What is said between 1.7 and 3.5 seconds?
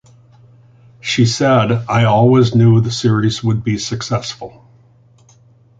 I always knew the series